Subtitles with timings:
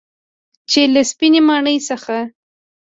[0.71, 2.17] چې له سپینې ماڼۍ څخه